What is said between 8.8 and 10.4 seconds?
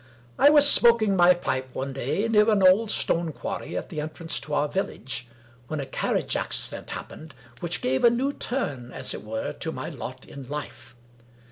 as it were, to my lot